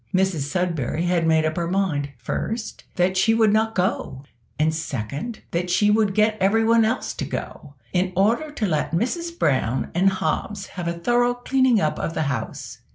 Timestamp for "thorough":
10.93-11.35